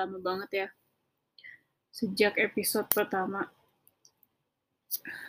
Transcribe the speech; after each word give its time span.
lama 0.00 0.18
banget 0.18 0.50
ya. 0.50 0.68
Sejak 1.92 2.40
episode 2.40 2.88
pertama. 2.88 3.44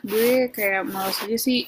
Gue 0.01 0.47
kayak 0.47 0.87
males 0.87 1.19
aja 1.19 1.37
sih. 1.37 1.67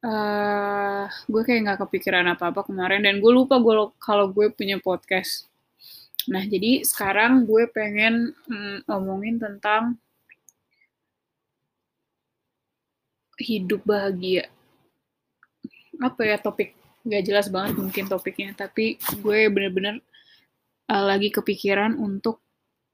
Uh, 0.00 1.04
gue 1.28 1.42
kayak 1.44 1.60
nggak 1.68 1.80
kepikiran 1.86 2.24
apa-apa 2.32 2.64
kemarin 2.64 3.04
dan 3.04 3.20
gue 3.20 3.32
lupa 3.32 3.60
gue 3.60 3.92
kalau 4.00 4.32
gue 4.32 4.48
punya 4.50 4.80
podcast. 4.80 5.46
Nah 6.28 6.42
jadi 6.44 6.82
sekarang 6.82 7.44
gue 7.44 7.68
pengen 7.68 8.32
mm, 8.48 8.88
ngomongin 8.88 9.36
tentang 9.36 10.00
hidup 13.40 13.84
bahagia. 13.84 14.48
Apa 16.00 16.24
ya 16.24 16.36
topik 16.40 16.80
nggak 17.00 17.24
jelas 17.24 17.48
banget 17.48 17.80
mungkin 17.80 18.04
topiknya 18.12 18.52
tapi 18.52 19.00
gue 19.24 19.38
bener-bener 19.48 20.04
uh, 20.90 21.04
lagi 21.06 21.30
kepikiran 21.30 21.94
untuk 21.94 22.42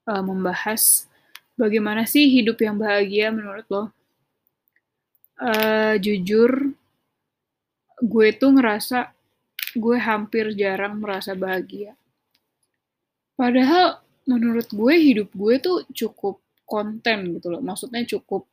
uh, 0.05 0.20
membahas 0.20 1.09
bagaimana 1.56 2.05
sih 2.05 2.28
hidup 2.28 2.60
yang 2.60 2.77
bahagia 2.77 3.32
menurut 3.32 3.64
lo. 3.72 3.84
Uh, 5.36 5.96
jujur 6.00 6.72
gue 8.00 8.28
tuh 8.36 8.56
ngerasa 8.56 9.12
gue 9.77 9.96
hampir 9.96 10.52
jarang 10.52 11.00
merasa 11.00 11.32
bahagia. 11.32 11.96
Padahal 13.36 14.00
menurut 14.24 14.69
gue 14.72 14.94
hidup 14.97 15.28
gue 15.33 15.55
tuh 15.60 15.84
cukup 15.92 16.41
konten 16.64 17.36
gitu 17.36 17.52
loh. 17.52 17.61
Maksudnya 17.61 18.05
cukup 18.05 18.48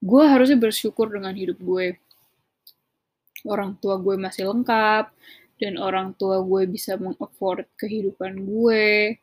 gue 0.00 0.24
harusnya 0.24 0.56
bersyukur 0.56 1.12
dengan 1.12 1.32
hidup 1.36 1.60
gue. 1.60 1.96
Orang 3.44 3.76
tua 3.76 4.00
gue 4.00 4.16
masih 4.16 4.48
lengkap 4.48 5.12
dan 5.56 5.80
orang 5.80 6.12
tua 6.16 6.44
gue 6.44 6.68
bisa 6.68 7.00
mengafford 7.00 7.64
kehidupan 7.80 8.44
gue. 8.44 9.16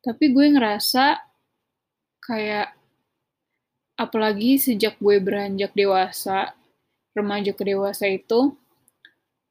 Tapi 0.00 0.24
gue 0.32 0.46
ngerasa 0.56 1.20
kayak 2.24 2.72
apalagi 3.94 4.58
sejak 4.58 4.96
gue 4.98 5.16
beranjak 5.20 5.72
dewasa, 5.76 6.56
remaja 7.14 7.52
ke 7.54 7.62
dewasa 7.62 8.10
itu, 8.10 8.56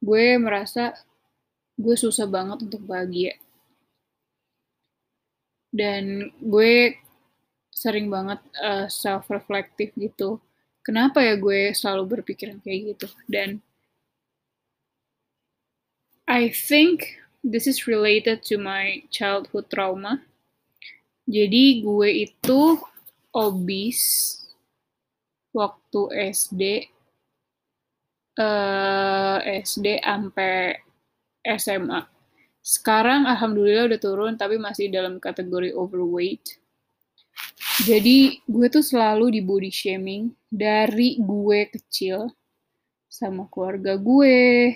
gue 0.02 0.36
merasa 0.36 0.92
gue 1.78 1.96
susah 1.96 2.28
banget 2.28 2.66
untuk 2.66 2.82
bahagia. 2.86 3.34
Dan 5.74 6.30
gue 6.38 6.98
sering 7.74 8.06
banget 8.06 8.38
uh, 8.62 8.86
self-reflective 8.86 9.90
gitu. 9.98 10.38
Kenapa 10.86 11.24
ya 11.24 11.34
gue 11.34 11.74
selalu 11.74 12.20
berpikiran 12.20 12.62
kayak 12.62 12.94
gitu? 12.94 13.08
Dan 13.26 13.58
I 16.24 16.48
think 16.48 17.20
this 17.44 17.68
is 17.68 17.84
related 17.84 18.40
to 18.48 18.56
my 18.56 19.04
childhood 19.12 19.68
trauma. 19.68 20.24
Jadi 21.28 21.84
gue 21.84 22.28
itu 22.28 22.80
obese 23.32 24.44
waktu 25.52 26.00
SD 26.32 26.62
uh, 28.40 29.38
SD 29.44 30.00
sampai 30.00 30.80
SMA. 31.60 32.00
Sekarang 32.64 33.28
alhamdulillah 33.28 33.92
udah 33.92 34.00
turun 34.00 34.32
tapi 34.40 34.56
masih 34.56 34.88
dalam 34.88 35.20
kategori 35.20 35.76
overweight. 35.76 36.56
Jadi 37.84 38.40
gue 38.48 38.66
tuh 38.72 38.84
selalu 38.84 39.36
di 39.36 39.40
body 39.44 39.68
shaming 39.68 40.32
dari 40.48 41.20
gue 41.20 41.68
kecil 41.68 42.32
sama 43.10 43.46
keluarga 43.50 43.98
gue, 43.98 44.74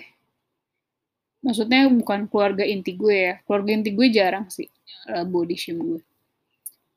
maksudnya 1.39 1.87
bukan 1.87 2.27
keluarga 2.27 2.63
inti 2.67 2.95
gue 2.95 3.17
ya. 3.31 3.33
Keluarga 3.47 3.69
inti 3.75 3.91
gue 3.95 4.07
jarang 4.11 4.45
sih 4.51 4.67
uh, 5.11 5.23
body 5.23 5.55
shame 5.55 5.79
gue. 5.79 6.01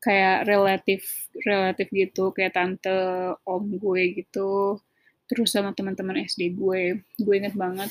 Kayak 0.02 0.50
relatif 0.50 1.30
relatif 1.46 1.86
gitu. 1.94 2.34
Kayak 2.34 2.58
tante 2.58 2.98
om 3.46 3.64
gue 3.78 4.02
gitu. 4.22 4.78
Terus 5.30 5.48
sama 5.54 5.70
teman-teman 5.72 6.26
SD 6.26 6.54
gue. 6.58 7.00
Gue 7.18 7.34
inget 7.38 7.54
banget. 7.54 7.88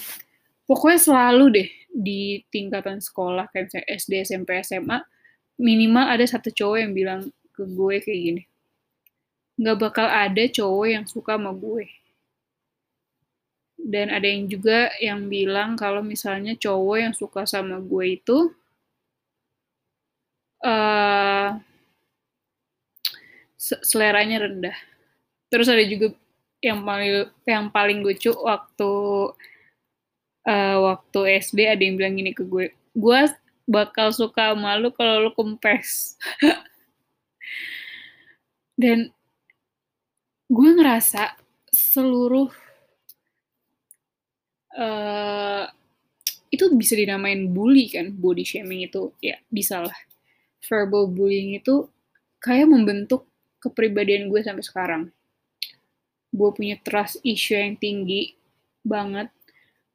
Pokoknya 0.68 1.00
selalu 1.00 1.46
deh 1.52 1.70
di 1.92 2.44
tingkatan 2.48 3.04
sekolah 3.04 3.52
kayak 3.52 3.76
SD 3.92 4.24
SMP 4.24 4.64
SMA 4.64 5.04
minimal 5.60 6.08
ada 6.08 6.24
satu 6.24 6.48
cowok 6.48 6.78
yang 6.80 6.92
bilang 6.96 7.22
ke 7.52 7.64
gue 7.68 7.96
kayak 8.00 8.22
gini. 8.24 8.44
Nggak 9.60 9.78
bakal 9.78 10.08
ada 10.08 10.44
cowok 10.48 10.88
yang 10.88 11.06
suka 11.08 11.36
sama 11.36 11.52
gue 11.52 12.01
dan 13.82 14.14
ada 14.14 14.30
yang 14.30 14.46
juga 14.46 14.94
yang 15.02 15.26
bilang 15.26 15.74
kalau 15.74 16.06
misalnya 16.06 16.54
cowok 16.54 16.98
yang 17.02 17.14
suka 17.18 17.50
sama 17.50 17.82
gue 17.82 18.22
itu 18.22 18.54
uh, 20.62 21.58
seleranya 23.58 24.46
rendah. 24.46 24.78
Terus 25.50 25.68
ada 25.68 25.84
juga 25.84 26.14
yang 26.62 26.86
paling 26.86 27.12
yang 27.50 27.66
paling 27.74 28.06
lucu 28.06 28.30
waktu 28.30 28.94
uh, 30.46 30.78
waktu 30.86 31.20
SD 31.42 31.66
ada 31.66 31.82
yang 31.82 31.98
bilang 31.98 32.14
gini 32.18 32.32
ke 32.38 32.46
gue, 32.46 32.70
gue 32.94 33.20
bakal 33.66 34.14
suka 34.14 34.54
malu 34.54 34.94
kalau 34.94 35.26
lo 35.26 35.32
kempes. 35.34 36.18
Dan 38.82 39.14
gue 40.50 40.70
ngerasa 40.76 41.38
seluruh 41.70 42.50
uh, 44.78 45.66
itu 46.52 46.68
bisa 46.76 47.00
dinamain 47.00 47.48
bully 47.48 47.88
kan 47.88 48.12
body 48.12 48.44
shaming 48.44 48.86
itu. 48.86 49.16
Ya 49.24 49.40
bisa 49.48 49.84
lah. 49.84 49.98
Verbal 50.68 51.10
bullying 51.10 51.58
itu 51.58 51.88
kayak 52.44 52.68
membentuk 52.70 53.26
kepribadian 53.64 54.28
gue 54.28 54.42
sampai 54.44 54.64
sekarang. 54.64 55.04
Gue 56.32 56.50
punya 56.56 56.80
trust 56.84 57.20
issue 57.24 57.58
yang 57.58 57.80
tinggi 57.80 58.36
banget. 58.84 59.32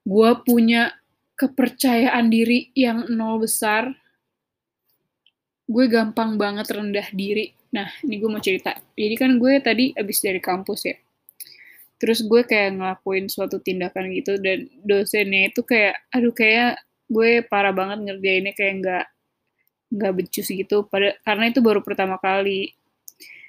Gue 0.07 0.33
punya 0.43 0.97
kepercayaan 1.37 2.33
diri 2.33 2.73
yang 2.73 3.09
nol 3.13 3.45
besar. 3.45 3.93
Gue 5.67 5.91
gampang 5.91 6.41
banget 6.41 6.73
rendah 6.73 7.09
diri. 7.13 7.53
Nah 7.75 7.91
ini 8.01 8.17
gue 8.17 8.31
mau 8.31 8.41
cerita. 8.41 8.73
Jadi 8.97 9.15
kan 9.19 9.37
gue 9.37 9.53
tadi 9.61 9.93
abis 9.93 10.19
dari 10.25 10.41
kampus 10.41 10.81
ya 10.89 10.97
terus 11.97 12.21
gue 12.25 12.45
kayak 12.45 12.77
ngelakuin 12.77 13.27
suatu 13.33 13.57
tindakan 13.61 14.13
gitu 14.13 14.37
dan 14.37 14.69
dosennya 14.85 15.49
itu 15.49 15.65
kayak 15.65 15.97
aduh 16.13 16.33
kayak 16.33 16.81
gue 17.09 17.41
parah 17.47 17.73
banget 17.73 18.05
ngerjainnya 18.05 18.53
kayak 18.53 18.75
nggak 18.83 19.05
nggak 19.97 20.13
becus 20.19 20.49
gitu. 20.51 20.85
Pada 20.91 21.17
karena 21.25 21.49
itu 21.51 21.61
baru 21.65 21.81
pertama 21.81 22.19
kali. 22.21 22.75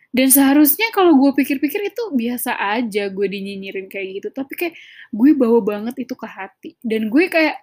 Dan 0.08 0.32
seharusnya 0.32 0.90
kalau 0.96 1.20
gue 1.20 1.36
pikir-pikir 1.36 1.92
itu 1.94 2.04
biasa 2.16 2.56
aja 2.58 3.12
gue 3.12 3.28
dinyinyirin 3.28 3.92
kayak 3.92 4.24
gitu 4.24 4.30
tapi 4.32 4.54
kayak 4.56 4.76
gue 5.12 5.32
bawa 5.36 5.60
banget 5.62 5.96
itu 6.08 6.16
ke 6.16 6.28
hati. 6.28 6.72
Dan 6.80 7.12
gue 7.12 7.28
kayak 7.28 7.60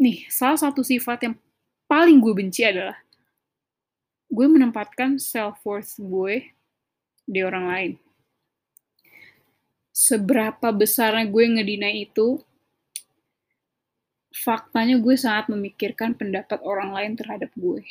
nih 0.00 0.24
salah 0.32 0.56
satu 0.56 0.80
sifat 0.80 1.28
yang 1.28 1.34
paling 1.90 2.18
gue 2.22 2.32
benci 2.32 2.62
adalah 2.64 2.96
gue 4.30 4.46
menempatkan 4.46 5.20
self 5.20 5.60
worth 5.66 5.98
gue 5.98 6.54
di 7.28 7.40
orang 7.44 7.66
lain 7.68 7.92
seberapa 9.98 10.70
besarnya 10.70 11.26
gue 11.26 11.44
ngedina 11.58 11.90
itu, 11.90 12.38
faktanya 14.30 14.94
gue 15.02 15.18
sangat 15.18 15.50
memikirkan 15.50 16.14
pendapat 16.14 16.62
orang 16.62 16.94
lain 16.94 17.12
terhadap 17.18 17.50
gue. 17.58 17.82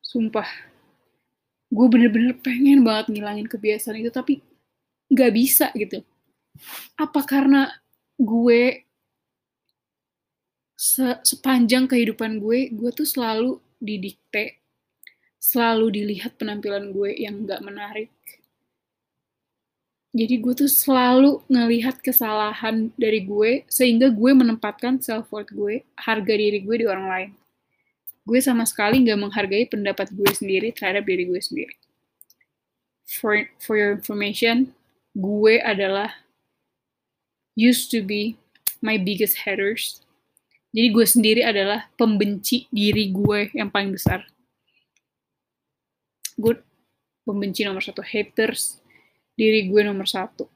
Sumpah, 0.00 0.48
gue 1.68 1.86
bener-bener 1.92 2.32
pengen 2.40 2.80
banget 2.80 3.12
ngilangin 3.12 3.44
kebiasaan 3.52 4.00
itu, 4.00 4.08
tapi 4.08 4.40
gak 5.12 5.32
bisa 5.36 5.68
gitu. 5.76 6.00
Apa 6.96 7.20
karena 7.28 7.68
gue 8.16 8.88
se 10.72 11.20
sepanjang 11.20 11.84
kehidupan 11.84 12.40
gue, 12.40 12.72
gue 12.72 12.90
tuh 12.96 13.04
selalu 13.04 13.60
didikte 13.76 14.64
selalu 15.46 15.86
dilihat 15.94 16.34
penampilan 16.34 16.90
gue 16.90 17.14
yang 17.22 17.46
gak 17.46 17.62
menarik. 17.62 18.10
Jadi 20.16 20.42
gue 20.42 20.54
tuh 20.56 20.66
selalu 20.66 21.44
ngelihat 21.46 22.02
kesalahan 22.02 22.90
dari 22.98 23.22
gue, 23.22 23.62
sehingga 23.70 24.10
gue 24.10 24.32
menempatkan 24.34 24.98
self-worth 24.98 25.52
gue, 25.54 25.86
harga 25.94 26.34
diri 26.34 26.58
gue 26.64 26.76
di 26.82 26.86
orang 26.88 27.06
lain. 27.06 27.30
Gue 28.26 28.42
sama 28.42 28.66
sekali 28.66 29.06
gak 29.06 29.22
menghargai 29.22 29.70
pendapat 29.70 30.10
gue 30.10 30.26
sendiri 30.34 30.74
terhadap 30.74 31.06
diri 31.06 31.30
gue 31.30 31.38
sendiri. 31.38 31.76
For, 33.06 33.46
for 33.62 33.78
your 33.78 33.94
information, 33.94 34.74
gue 35.14 35.62
adalah 35.62 36.26
used 37.54 37.94
to 37.94 38.02
be 38.02 38.34
my 38.82 38.98
biggest 38.98 39.46
haters. 39.46 40.02
Jadi 40.74 40.90
gue 40.90 41.06
sendiri 41.06 41.42
adalah 41.46 41.86
pembenci 41.94 42.66
diri 42.74 43.14
gue 43.14 43.54
yang 43.54 43.70
paling 43.70 43.94
besar 43.94 44.26
gue 46.36 46.54
pembenci 47.24 47.64
nomor 47.64 47.82
satu 47.82 48.04
haters 48.04 48.78
diri 49.36 49.68
gue 49.68 49.80
nomor 49.84 50.06
satu 50.06 50.46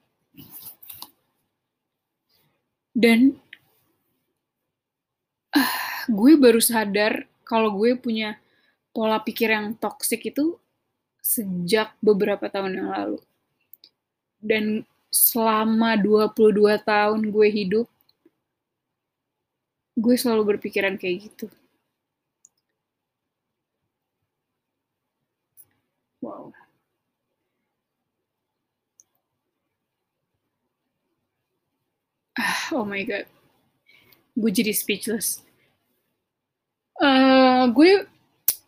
Dan 2.91 3.39
ah, 5.55 5.73
gue 6.11 6.33
baru 6.35 6.59
sadar 6.59 7.23
kalau 7.47 7.71
gue 7.79 7.95
punya 7.95 8.35
pola 8.91 9.23
pikir 9.23 9.51
yang 9.55 9.71
toksik 9.79 10.27
itu 10.27 10.59
sejak 11.23 11.95
beberapa 12.03 12.51
tahun 12.51 12.83
yang 12.83 12.89
lalu. 12.91 13.19
Dan 14.43 14.83
selama 15.07 15.95
22 15.95 16.83
tahun 16.83 17.21
gue 17.31 17.47
hidup, 17.47 17.87
gue 19.95 20.15
selalu 20.19 20.55
berpikiran 20.55 20.99
kayak 20.99 21.31
gitu. 21.31 21.47
Oh 32.71 32.87
my 32.87 33.03
god. 33.03 33.27
Gue 34.35 34.51
jadi 34.51 34.71
speechless. 34.71 35.43
Uh, 37.01 37.67
gue 37.75 38.07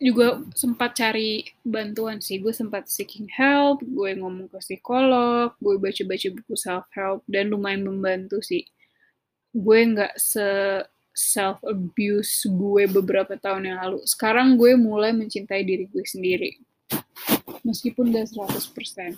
juga 0.04 0.44
sempat 0.52 1.00
cari 1.00 1.48
bantuan 1.64 2.20
sih. 2.20 2.44
Gue 2.44 2.52
sempat 2.52 2.92
seeking 2.92 3.32
help, 3.32 3.80
gue 3.88 4.20
ngomong 4.20 4.52
ke 4.52 4.60
psikolog, 4.60 5.56
gue 5.64 5.76
baca-baca 5.80 6.28
buku 6.36 6.56
self 6.60 6.86
help 6.92 7.24
dan 7.32 7.48
lumayan 7.48 7.88
membantu 7.88 8.44
sih. 8.44 8.68
Gue 9.56 9.80
nggak 9.88 10.20
se 10.20 10.48
self 11.14 11.62
abuse 11.64 12.44
gue 12.50 12.90
beberapa 12.90 13.38
tahun 13.38 13.70
yang 13.70 13.78
lalu. 13.80 14.02
Sekarang 14.04 14.58
gue 14.58 14.74
mulai 14.74 15.14
mencintai 15.14 15.62
diri 15.62 15.86
gue 15.88 16.04
sendiri. 16.04 16.58
Meskipun 17.64 18.12
gak 18.12 18.34
100%. 18.34 19.14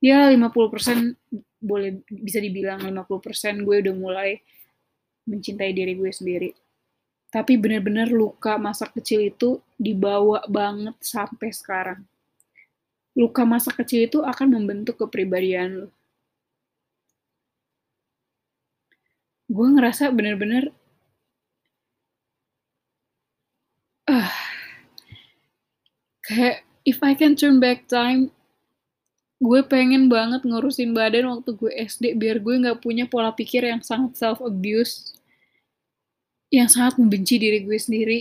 Ya 0.00 0.30
50% 0.30 1.18
boleh 1.64 2.04
bisa 2.12 2.36
dibilang 2.44 2.84
50% 2.84 3.64
gue 3.64 3.76
udah 3.80 3.94
mulai 3.96 4.36
mencintai 5.24 5.72
diri 5.72 5.96
gue 5.96 6.12
sendiri 6.12 6.52
tapi 7.34 7.58
benar-benar 7.58 8.14
luka 8.14 8.54
masa 8.62 8.86
kecil 8.86 9.26
itu 9.26 9.58
dibawa 9.74 10.46
banget 10.46 10.94
sampai 11.02 11.50
sekarang. 11.50 12.06
Luka 13.18 13.42
masa 13.42 13.74
kecil 13.74 14.06
itu 14.06 14.22
akan 14.22 14.54
membentuk 14.54 15.02
kepribadian 15.02 15.82
lo. 15.82 15.88
Gue 19.50 19.66
ngerasa 19.66 20.14
bener-bener 20.14 20.70
uh, 24.06 24.30
kayak 26.22 26.62
if 26.86 27.02
I 27.02 27.18
can 27.18 27.34
turn 27.34 27.58
back 27.58 27.90
time, 27.90 28.30
gue 29.42 29.60
pengen 29.66 30.06
banget 30.06 30.46
ngurusin 30.46 30.94
badan 30.94 31.26
waktu 31.30 31.50
gue 31.58 31.72
SD 31.74 32.14
biar 32.14 32.38
gue 32.38 32.54
nggak 32.54 32.78
punya 32.80 33.04
pola 33.10 33.34
pikir 33.34 33.66
yang 33.66 33.82
sangat 33.82 34.14
self 34.14 34.38
abuse 34.40 35.14
yang 36.54 36.70
sangat 36.70 36.94
membenci 37.02 37.34
diri 37.42 37.66
gue 37.66 37.74
sendiri. 37.74 38.20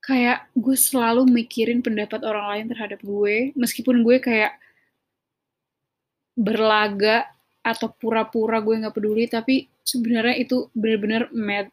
Kayak 0.00 0.46
gue 0.54 0.78
selalu 0.78 1.26
mikirin 1.28 1.82
pendapat 1.82 2.22
orang 2.22 2.46
lain 2.54 2.66
terhadap 2.72 3.02
gue, 3.02 3.50
meskipun 3.58 4.06
gue 4.06 4.16
kayak 4.22 4.56
berlaga 6.38 7.26
atau 7.60 7.92
pura-pura 7.92 8.62
gue 8.64 8.80
nggak 8.80 8.94
peduli, 8.96 9.26
tapi 9.28 9.68
sebenarnya 9.84 10.40
itu 10.40 10.70
bener-bener 10.72 11.28
mad 11.34 11.68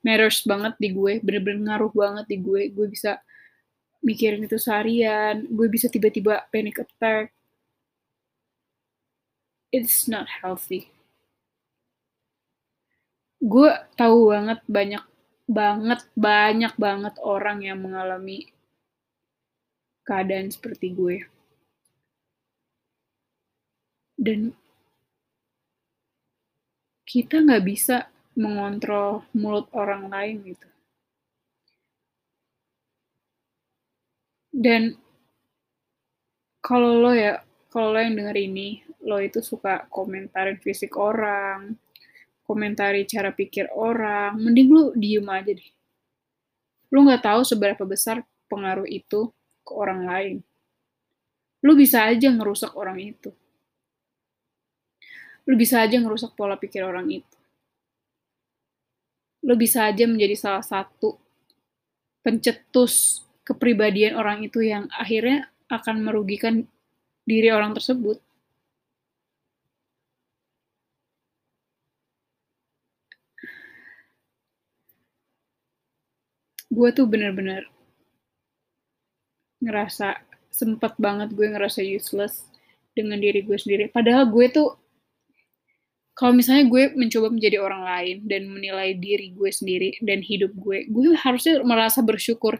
matters 0.00 0.46
banget 0.46 0.78
di 0.78 0.94
gue, 0.94 1.18
bener-bener 1.20 1.60
ngaruh 1.74 1.92
banget 1.92 2.24
di 2.30 2.36
gue. 2.38 2.70
Gue 2.70 2.86
bisa 2.88 3.18
mikirin 4.06 4.46
itu 4.46 4.54
seharian, 4.54 5.42
gue 5.50 5.66
bisa 5.66 5.90
tiba-tiba 5.90 6.46
panic 6.54 6.78
attack. 6.78 7.34
It's 9.74 10.06
not 10.06 10.30
healthy. 10.30 10.86
Gue 13.42 13.74
tahu 13.98 14.30
banget 14.30 14.62
banyak 14.70 15.04
banget 15.50 16.00
banyak 16.14 16.74
banget 16.78 17.14
orang 17.18 17.58
yang 17.66 17.82
mengalami 17.82 18.46
keadaan 20.06 20.54
seperti 20.54 20.94
gue. 20.94 21.26
Dan 24.14 24.54
kita 27.02 27.42
nggak 27.42 27.64
bisa 27.66 28.06
mengontrol 28.38 29.26
mulut 29.34 29.66
orang 29.74 30.10
lain 30.10 30.54
gitu 30.54 30.75
dan 34.56 34.96
kalau 36.64 36.96
lo 37.04 37.12
ya 37.12 37.44
kalau 37.68 37.92
lo 37.92 38.00
yang 38.00 38.16
denger 38.16 38.36
ini 38.40 38.80
lo 39.04 39.20
itu 39.20 39.44
suka 39.44 39.84
komentarin 39.92 40.56
fisik 40.56 40.96
orang 40.96 41.76
komentari 42.46 43.02
cara 43.10 43.34
pikir 43.34 43.66
orang, 43.74 44.38
mending 44.38 44.70
lu 44.70 44.84
diem 44.94 45.26
aja 45.26 45.50
deh. 45.50 45.70
Lu 46.94 47.02
nggak 47.02 47.26
tahu 47.26 47.42
seberapa 47.42 47.82
besar 47.82 48.22
pengaruh 48.46 48.86
itu 48.86 49.34
ke 49.66 49.72
orang 49.74 50.06
lain. 50.06 50.36
Lu 51.66 51.74
bisa 51.74 52.06
aja 52.06 52.30
ngerusak 52.30 52.70
orang 52.78 53.02
itu. 53.02 53.34
Lu 55.50 55.58
bisa 55.58 55.82
aja 55.82 55.98
ngerusak 55.98 56.38
pola 56.38 56.54
pikir 56.54 56.86
orang 56.86 57.10
itu. 57.10 57.36
Lu 59.42 59.58
bisa 59.58 59.90
aja 59.90 60.06
menjadi 60.06 60.38
salah 60.38 60.62
satu 60.62 61.18
pencetus 62.22 63.25
kepribadian 63.46 64.18
orang 64.18 64.42
itu 64.42 64.60
yang 64.66 64.90
akhirnya 64.90 65.46
akan 65.70 66.02
merugikan 66.02 66.66
diri 67.22 67.54
orang 67.54 67.72
tersebut. 67.78 68.18
gue 76.76 76.88
tuh 76.92 77.06
bener-bener 77.08 77.64
ngerasa 79.64 80.20
sempet 80.52 80.92
banget 81.00 81.32
gue 81.32 81.48
ngerasa 81.48 81.80
useless 81.80 82.44
dengan 82.92 83.16
diri 83.16 83.40
gue 83.44 83.56
sendiri. 83.56 83.88
Padahal 83.88 84.28
gue 84.28 84.46
tuh 84.52 84.76
kalau 86.16 86.32
misalnya 86.32 86.64
gue 86.64 86.96
mencoba 86.96 87.28
menjadi 87.28 87.60
orang 87.60 87.84
lain 87.84 88.16
dan 88.24 88.48
menilai 88.48 88.96
diri 88.96 89.36
gue 89.36 89.52
sendiri 89.52 90.00
dan 90.00 90.24
hidup 90.24 90.48
gue, 90.56 90.88
gue 90.88 91.12
harusnya 91.12 91.60
merasa 91.60 92.00
bersyukur. 92.00 92.56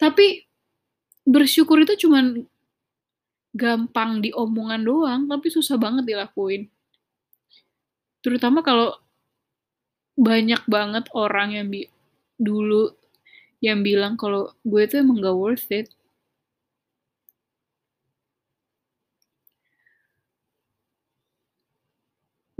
Tapi 0.00 0.48
bersyukur 1.28 1.84
itu 1.84 2.08
cuman 2.08 2.48
gampang 3.52 4.24
diomongan 4.24 4.80
doang, 4.88 5.22
tapi 5.28 5.52
susah 5.52 5.76
banget 5.76 6.08
dilakuin. 6.08 6.72
Terutama 8.24 8.64
kalau 8.64 8.96
banyak 10.16 10.64
banget 10.64 11.04
orang 11.12 11.60
yang 11.60 11.68
dulu 12.40 12.88
yang 13.60 13.84
bilang 13.84 14.16
kalau 14.16 14.48
gue 14.64 14.80
tuh 14.88 15.04
emang 15.04 15.20
gak 15.20 15.36
worth 15.36 15.68
it. 15.68 15.92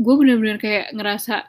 Gue 0.05 0.15
bener-bener 0.21 0.61
kayak 0.61 0.93
ngerasa 0.93 1.49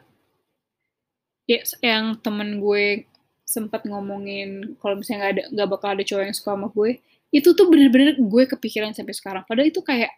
ya, 1.51 1.59
yang 1.83 2.15
temen 2.23 2.63
gue 2.63 3.03
sempat 3.43 3.83
ngomongin 3.85 4.79
kalau 4.81 4.95
misalnya 4.97 5.19
nggak 5.21 5.33
ada 5.35 5.43
nggak 5.53 5.69
bakal 5.69 5.89
ada 5.93 6.03
cowok 6.07 6.23
yang 6.25 6.35
suka 6.35 6.51
sama 6.57 6.67
gue 6.73 6.91
itu 7.35 7.49
tuh 7.51 7.67
bener-bener 7.67 8.15
gue 8.15 8.43
kepikiran 8.47 8.95
sampai 8.95 9.11
sekarang. 9.11 9.43
Padahal 9.43 9.67
itu 9.67 9.83
kayak 9.83 10.11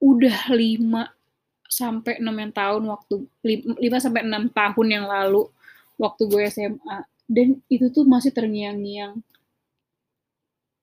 udah 0.00 0.52
lima 0.56 1.12
sampai 1.68 2.20
enam 2.20 2.36
tahun 2.52 2.82
waktu 2.88 3.14
lima 3.80 3.98
sampai 4.00 4.22
enam 4.24 4.48
tahun 4.52 4.88
yang 4.88 5.04
lalu 5.08 5.48
waktu 6.00 6.22
gue 6.28 6.42
SMA 6.52 6.98
dan 7.24 7.60
itu 7.72 7.88
tuh 7.88 8.04
masih 8.04 8.30
terngiang-ngiang 8.36 9.16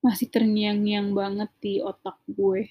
masih 0.01 0.27
terngiang-ngiang 0.33 1.13
banget 1.13 1.49
di 1.61 1.77
otak 1.79 2.17
gue 2.25 2.65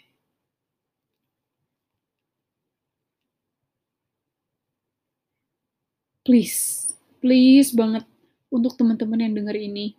please 6.31 6.95
please 7.19 7.75
banget 7.75 8.07
untuk 8.55 8.79
teman-teman 8.79 9.27
yang 9.27 9.35
denger 9.35 9.59
ini 9.59 9.99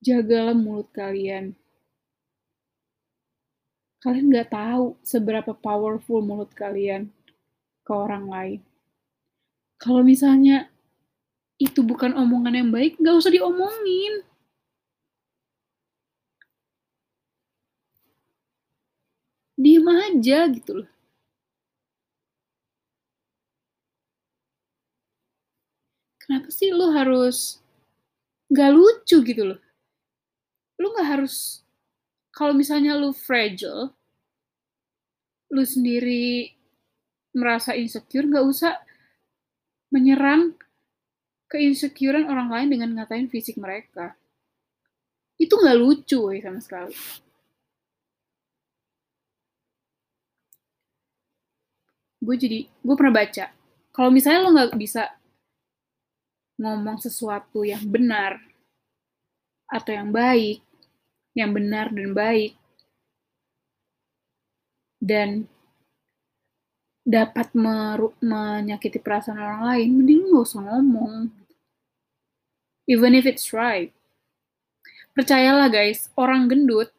jagalah 0.00 0.56
mulut 0.56 0.88
kalian 0.96 1.52
kalian 4.00 4.32
nggak 4.32 4.48
tahu 4.48 4.96
seberapa 5.04 5.52
powerful 5.52 6.24
mulut 6.24 6.48
kalian 6.56 7.12
ke 7.84 7.92
orang 7.92 8.32
lain 8.32 8.60
kalau 9.76 10.00
misalnya 10.00 10.72
itu 11.58 11.82
bukan 11.82 12.14
omongan 12.14 12.54
yang 12.54 12.70
baik, 12.70 12.98
nggak 13.02 13.18
usah 13.18 13.34
diomongin. 13.34 14.22
Diem 19.58 19.86
aja 19.90 20.46
gitu 20.54 20.82
loh. 20.82 20.88
Kenapa 26.28 26.52
sih 26.52 26.68
lo 26.76 26.92
harus 26.92 27.56
nggak 28.52 28.70
lucu 28.76 29.16
gitu 29.24 29.42
loh? 29.48 29.60
Lo 30.76 30.92
nggak 30.92 31.08
harus 31.08 31.64
kalau 32.28 32.52
misalnya 32.52 32.92
lo 33.00 33.16
fragile, 33.16 33.96
lo 35.48 35.62
sendiri 35.64 36.52
merasa 37.32 37.72
insecure, 37.72 38.28
nggak 38.28 38.44
usah 38.44 38.76
menyerang 39.88 40.52
keinsecurean 41.48 42.28
orang 42.28 42.52
lain 42.52 42.68
dengan 42.76 43.00
ngatain 43.00 43.32
fisik 43.32 43.56
mereka. 43.56 44.12
Itu 45.40 45.56
nggak 45.56 45.80
lucu 45.80 46.28
ya 46.36 46.44
sama 46.44 46.60
sekali. 46.60 46.92
Gue 52.20 52.36
jadi, 52.36 52.68
gue 52.68 52.94
pernah 52.98 53.14
baca, 53.16 53.48
kalau 53.96 54.10
misalnya 54.12 54.44
lo 54.44 54.50
nggak 54.52 54.76
bisa 54.76 55.17
ngomong 56.58 56.98
sesuatu 56.98 57.62
yang 57.62 57.86
benar 57.86 58.42
atau 59.70 59.94
yang 59.94 60.10
baik, 60.10 60.58
yang 61.32 61.54
benar 61.54 61.88
dan 61.94 62.10
baik, 62.12 62.58
dan 64.98 65.46
dapat 67.06 67.54
menyakiti 68.20 69.00
perasaan 69.00 69.40
orang 69.40 69.62
lain, 69.64 69.88
mending 69.96 70.28
gak 70.28 70.44
usah 70.44 70.60
ngomong. 70.66 71.32
Even 72.84 73.16
if 73.16 73.24
it's 73.24 73.54
right. 73.54 73.94
Percayalah 75.16 75.72
guys, 75.72 76.12
orang 76.20 76.50
gendut 76.50 76.92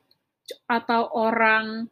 atau 0.66 1.10
orang 1.14 1.90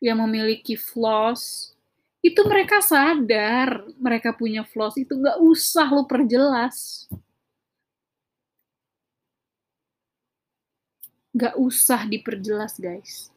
yang 0.00 0.24
memiliki 0.24 0.72
flaws, 0.76 1.76
itu 2.20 2.40
mereka 2.44 2.84
sadar 2.84 3.84
mereka 3.96 4.30
punya 4.36 4.62
flaws, 4.64 4.96
itu 5.00 5.12
gak 5.16 5.38
usah 5.40 5.88
lo 5.88 6.04
perjelas. 6.04 7.08
Gak 11.34 11.54
usah 11.56 12.00
diperjelas 12.10 12.76
guys. 12.76 13.30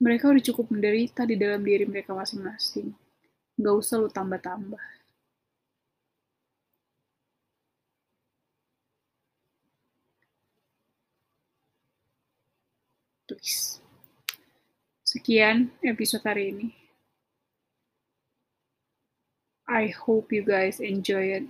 mereka 0.00 0.32
udah 0.32 0.40
cukup 0.40 0.66
menderita 0.72 1.28
di 1.28 1.36
dalam 1.36 1.60
diri 1.60 1.84
mereka 1.84 2.16
masing-masing. 2.16 2.88
Gak 3.60 3.74
usah 3.76 4.00
lu 4.00 4.08
tambah-tambah. 4.08 4.99
Sekian 15.00 15.72
episode 15.80 16.20
hari 16.28 16.52
ini. 16.52 16.68
I 19.64 19.88
hope 19.96 20.28
you 20.28 20.44
guys 20.44 20.76
enjoy 20.76 21.40
it. 21.40 21.46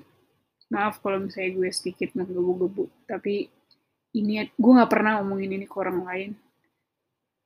Maaf 0.71 1.03
kalau 1.03 1.27
misalnya 1.27 1.59
gue 1.59 1.71
sedikit 1.75 2.15
menggebu-gebu, 2.15 3.11
tapi 3.11 3.51
ini 4.15 4.47
gue 4.55 4.73
gak 4.79 4.93
pernah 4.93 5.19
ngomongin 5.19 5.59
ini 5.59 5.67
ke 5.67 5.77
orang 5.83 6.07
lain 6.07 6.31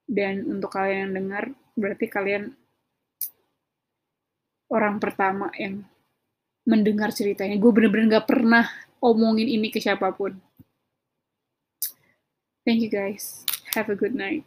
dan 0.04 0.44
untuk 0.44 0.76
kalian 0.76 1.08
yang 1.08 1.12
dengar, 1.24 1.44
berarti 1.72 2.06
kalian 2.12 2.52
orang 4.68 5.00
pertama 5.00 5.48
yang 5.56 5.88
mendengar 6.68 7.16
ceritanya. 7.16 7.56
Gue 7.56 7.72
bener-bener 7.72 8.20
gak 8.20 8.28
pernah 8.28 8.68
omongin 9.00 9.48
ini 9.48 9.72
ke 9.72 9.80
siapa 9.80 10.12
pun. 10.12 10.36
Thank 12.68 12.84
you 12.84 12.92
guys. 12.92 13.53
Have 13.74 13.88
a 13.90 13.96
good 13.96 14.14
night. 14.14 14.44